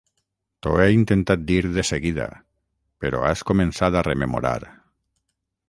[0.67, 2.25] T'ho he intentat dir de seguida,
[3.05, 4.59] però has començat a rememorar.